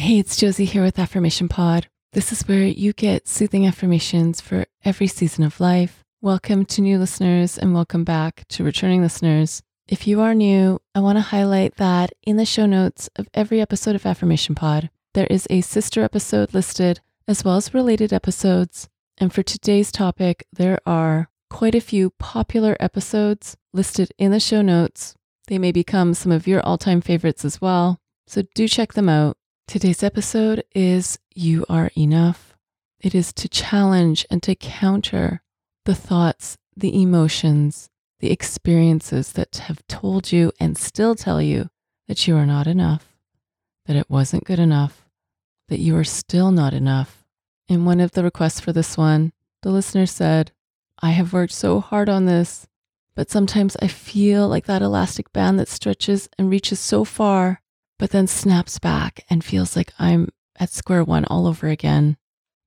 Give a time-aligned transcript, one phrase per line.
[0.00, 1.88] Hey, it's Josie here with Affirmation Pod.
[2.12, 6.04] This is where you get soothing affirmations for every season of life.
[6.22, 9.60] Welcome to new listeners and welcome back to returning listeners.
[9.88, 13.60] If you are new, I want to highlight that in the show notes of every
[13.60, 18.88] episode of Affirmation Pod, there is a sister episode listed as well as related episodes.
[19.18, 24.62] And for today's topic, there are quite a few popular episodes listed in the show
[24.62, 25.16] notes.
[25.48, 27.98] They may become some of your all time favorites as well.
[28.28, 29.37] So do check them out.
[29.68, 32.56] Today's episode is You Are Enough.
[33.00, 35.42] It is to challenge and to counter
[35.84, 41.68] the thoughts, the emotions, the experiences that have told you and still tell you
[42.06, 43.14] that you are not enough,
[43.84, 45.06] that it wasn't good enough,
[45.68, 47.22] that you are still not enough.
[47.68, 50.50] In one of the requests for this one, the listener said,
[51.02, 52.66] I have worked so hard on this,
[53.14, 57.60] but sometimes I feel like that elastic band that stretches and reaches so far
[57.98, 62.16] but then snaps back and feels like I'm at square one all over again.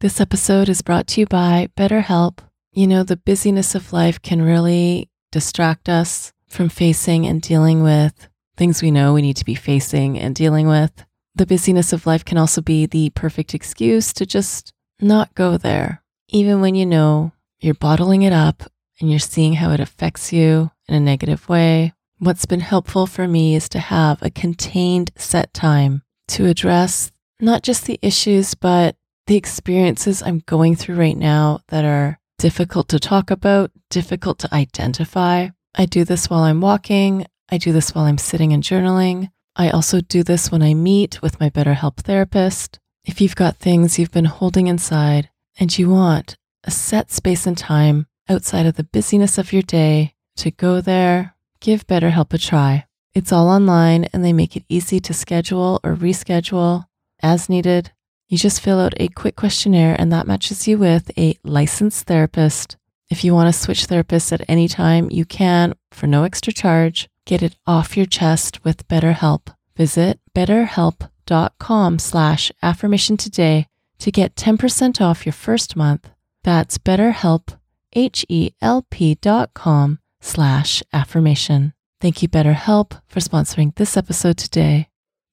[0.00, 2.38] This episode is brought to you by BetterHelp.
[2.72, 8.28] You know, the busyness of life can really distract us from facing and dealing with
[8.56, 11.04] things we know we need to be facing and dealing with.
[11.34, 16.02] The busyness of life can also be the perfect excuse to just not go there,
[16.28, 18.62] even when you know you're bottling it up
[19.00, 23.28] and you're seeing how it affects you in a negative way What's been helpful for
[23.28, 28.96] me is to have a contained set time to address not just the issues, but
[29.26, 34.54] the experiences I'm going through right now that are difficult to talk about, difficult to
[34.54, 35.48] identify.
[35.74, 37.26] I do this while I'm walking.
[37.50, 39.30] I do this while I'm sitting and journaling.
[39.54, 42.78] I also do this when I meet with my BetterHelp therapist.
[43.04, 45.28] If you've got things you've been holding inside
[45.58, 50.14] and you want a set space and time outside of the busyness of your day
[50.36, 52.86] to go there, Give BetterHelp a try.
[53.14, 56.84] It's all online and they make it easy to schedule or reschedule
[57.22, 57.92] as needed.
[58.28, 62.76] You just fill out a quick questionnaire and that matches you with a licensed therapist.
[63.08, 67.08] If you want to switch therapists at any time, you can for no extra charge.
[67.24, 69.54] Get it off your chest with BetterHelp.
[69.76, 73.66] Visit betterhelp.com slash affirmation today
[73.98, 76.10] to get 10% off your first month.
[76.42, 77.58] That's betterhelp,
[77.94, 81.72] H-E-L-P dot com slash affirmation.
[82.00, 84.88] Thank you, BetterHelp, for sponsoring this episode today.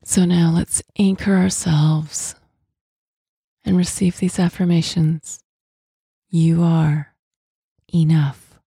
[0.06, 2.36] So now let's anchor ourselves
[3.66, 5.40] and receive these affirmations.
[6.30, 7.14] You are
[7.94, 8.60] enough.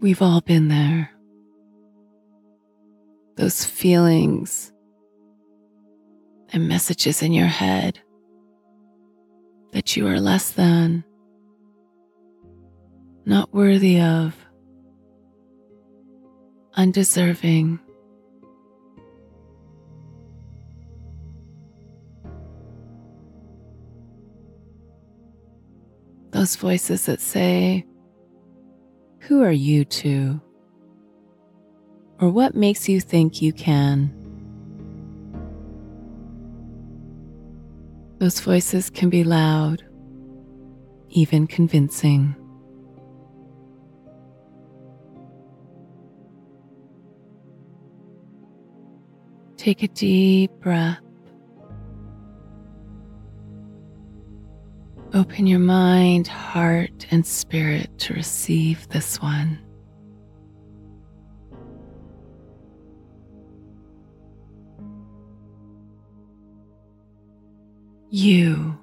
[0.00, 1.10] We've all been there.
[3.36, 4.72] Those feelings
[6.52, 8.00] and messages in your head
[9.72, 11.04] that you are less than
[13.24, 14.34] not worthy of,
[16.74, 17.78] undeserving.
[26.32, 27.86] Those voices that say,
[29.20, 30.40] Who are you to?
[32.20, 34.12] Or what makes you think you can?
[38.18, 39.84] Those voices can be loud,
[41.10, 42.36] even convincing.
[49.62, 50.98] Take a deep breath.
[55.14, 59.60] Open your mind, heart, and spirit to receive this one.
[68.10, 68.76] You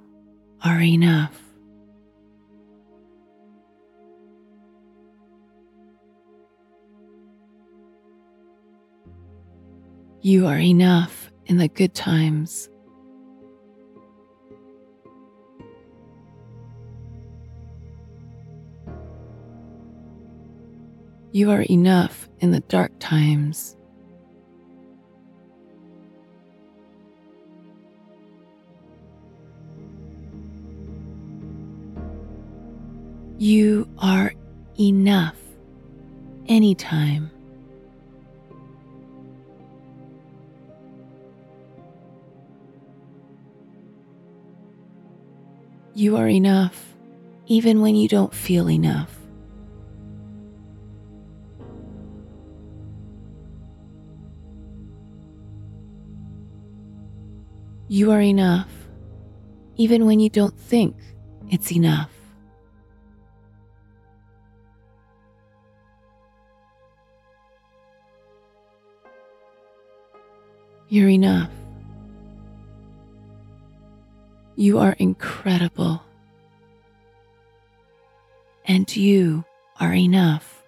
[0.63, 1.48] are enough.
[10.21, 12.67] You are enough in the good times.
[21.31, 23.77] You are enough in the dark times.
[33.37, 34.33] You are
[34.77, 35.37] enough
[36.49, 37.31] anytime.
[45.95, 46.95] You are enough,
[47.47, 49.15] even when you don't feel enough.
[57.89, 58.69] You are enough,
[59.75, 60.95] even when you don't think
[61.49, 62.11] it's enough.
[70.87, 71.58] You're enough.
[74.59, 76.03] You are incredible.
[78.65, 79.45] And you
[79.79, 80.65] are enough.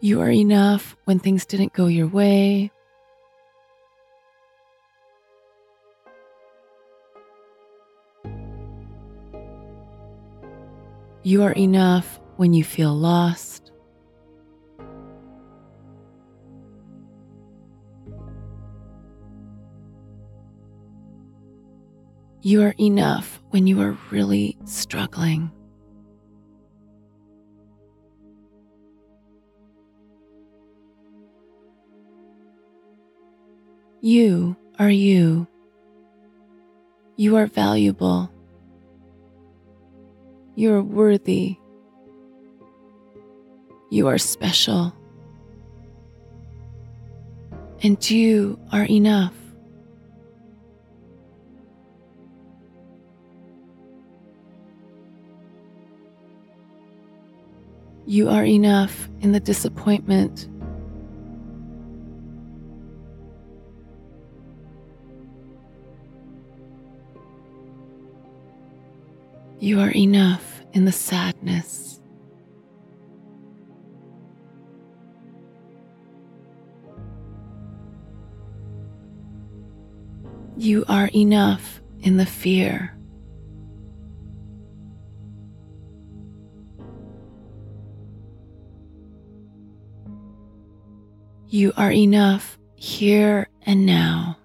[0.00, 2.70] You are enough when things didn't go your way.
[11.24, 13.61] You are enough when you feel lost.
[22.44, 25.52] You are enough when you are really struggling.
[34.00, 35.46] You are you.
[37.14, 38.28] You are valuable.
[40.56, 41.58] You are worthy.
[43.88, 44.92] You are special.
[47.84, 49.41] And you are enough.
[58.12, 60.46] You are enough in the disappointment
[69.58, 72.02] You are enough in the sadness.
[80.58, 82.94] You are enough in the fear.
[91.52, 94.38] You are enough here and now.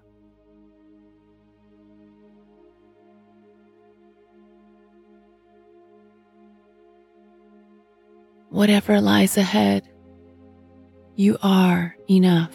[8.50, 9.88] whatever lies ahead,
[11.16, 12.54] you are enough.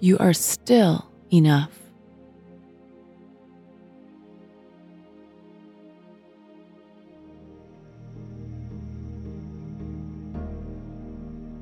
[0.00, 1.79] You are still enough.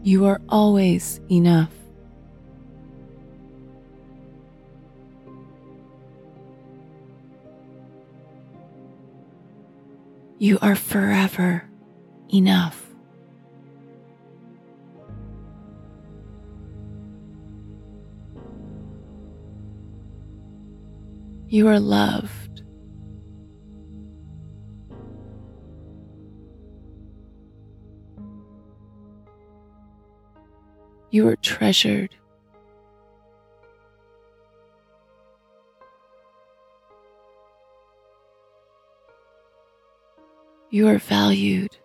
[0.09, 1.71] You are always enough.
[10.39, 11.69] You are forever
[12.33, 12.87] enough.
[21.49, 22.48] You are loved.
[31.11, 32.15] You are treasured.
[40.71, 41.79] You are valued.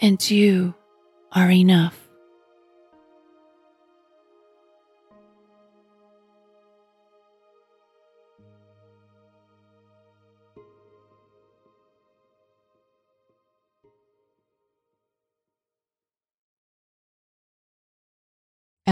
[0.00, 0.74] And you
[1.30, 2.03] are enough.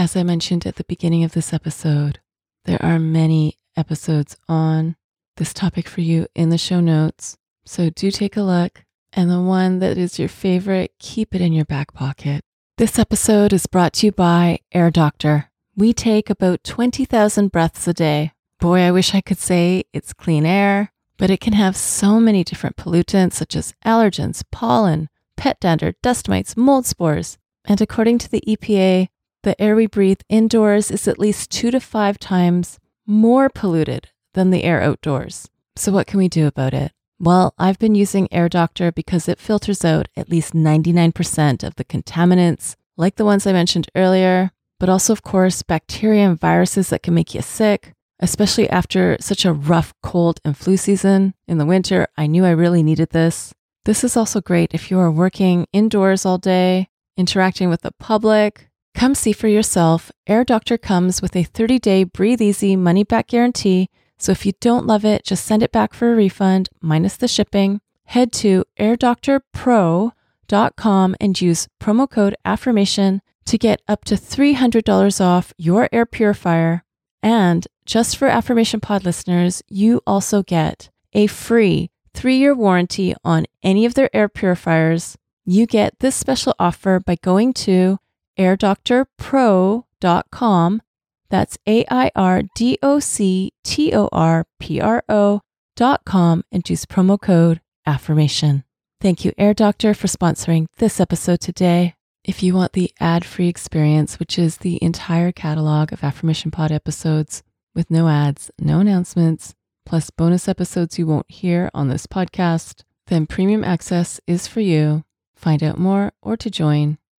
[0.03, 2.19] As I mentioned at the beginning of this episode,
[2.65, 4.97] there are many episodes on
[5.37, 7.37] this topic for you in the show notes.
[7.63, 8.83] So do take a look.
[9.13, 12.43] And the one that is your favorite, keep it in your back pocket.
[12.77, 15.49] This episode is brought to you by Air Doctor.
[15.73, 18.33] We take about 20,000 breaths a day.
[18.59, 22.43] Boy, I wish I could say it's clean air, but it can have so many
[22.43, 25.07] different pollutants such as allergens, pollen,
[25.37, 27.37] pet dander, dust mites, mold spores.
[27.63, 29.07] And according to the EPA,
[29.43, 34.49] the air we breathe indoors is at least two to five times more polluted than
[34.49, 35.49] the air outdoors.
[35.75, 36.91] So, what can we do about it?
[37.19, 41.85] Well, I've been using Air Doctor because it filters out at least 99% of the
[41.85, 47.03] contaminants, like the ones I mentioned earlier, but also, of course, bacteria and viruses that
[47.03, 51.65] can make you sick, especially after such a rough cold and flu season in the
[51.65, 52.07] winter.
[52.17, 53.53] I knew I really needed this.
[53.85, 58.69] This is also great if you are working indoors all day, interacting with the public,
[58.95, 60.11] Come see for yourself.
[60.27, 63.89] Air Doctor comes with a 30 day breathe easy money back guarantee.
[64.17, 67.27] So if you don't love it, just send it back for a refund minus the
[67.27, 67.81] shipping.
[68.05, 75.89] Head to airdoctorpro.com and use promo code affirmation to get up to $300 off your
[75.91, 76.83] air purifier.
[77.21, 83.45] And just for Affirmation Pod listeners, you also get a free three year warranty on
[83.63, 85.17] any of their air purifiers.
[85.45, 87.97] You get this special offer by going to
[88.37, 90.81] airdoctorpro.com.
[91.29, 96.85] That's A I R D O C T O R P R O.com and use
[96.85, 98.63] promo code affirmation.
[99.01, 101.95] Thank you, Air Doctor, for sponsoring this episode today.
[102.23, 106.71] If you want the ad free experience, which is the entire catalog of Affirmation Pod
[106.71, 107.43] episodes
[107.75, 113.27] with no ads, no announcements, plus bonus episodes you won't hear on this podcast, then
[113.27, 115.03] premium access is for you.
[115.35, 116.97] Find out more or to join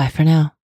[0.00, 0.54] Bye for now.